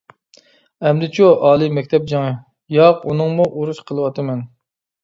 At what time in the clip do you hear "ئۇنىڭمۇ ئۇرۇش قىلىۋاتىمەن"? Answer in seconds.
3.13-4.47